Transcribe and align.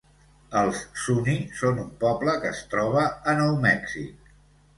Els 0.61 0.77
Zuni 1.01 1.35
són 1.59 1.81
un 1.83 1.91
poble 2.05 2.35
que 2.47 2.49
es 2.55 2.63
troba 2.73 3.05
a 3.33 3.37
Nou 3.43 3.53
Mèxic. 3.69 4.35